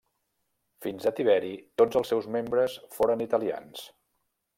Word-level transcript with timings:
Fins 0.85 1.03
a 1.09 1.11
Tiberi 1.19 1.51
tots 1.81 1.99
els 2.01 2.09
seus 2.13 2.29
membres 2.37 2.79
foren 2.97 3.23
italians. 3.27 3.85